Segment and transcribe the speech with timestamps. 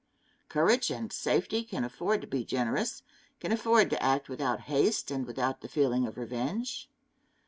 [0.49, 3.03] Courage and safety can afford to be generous
[3.39, 6.89] can afford to act without haste and without the feeling of revenge.